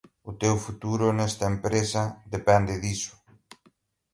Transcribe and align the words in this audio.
O 0.29 0.31
teu 0.41 0.55
futuro 0.65 1.05
nesta 1.19 1.45
empresa 1.53 2.03
depende 2.35 2.73
diso. 2.83 3.13